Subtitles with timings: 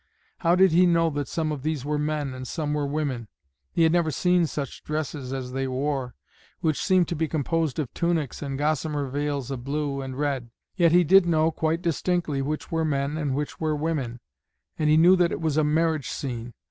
[0.39, 3.27] How did he know that some of these were men, and some were women?
[3.71, 6.15] He had never seen such dresses as they wore,
[6.59, 10.49] which seemed to be composed of tunics and gossamer veils of blue and red.
[10.75, 14.19] Yet he did know quite distinctly which were men and which were women,
[14.79, 16.55] and he knew that it was a marriage scene.